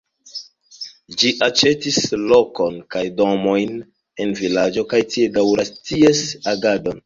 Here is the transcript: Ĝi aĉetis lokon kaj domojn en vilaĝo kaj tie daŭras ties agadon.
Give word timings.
Ĝi 1.23 1.29
aĉetis 1.47 1.99
lokon 2.33 2.81
kaj 2.95 3.03
domojn 3.21 3.77
en 4.25 4.35
vilaĝo 4.43 4.89
kaj 4.95 5.05
tie 5.15 5.31
daŭras 5.41 5.75
ties 5.91 6.29
agadon. 6.57 6.97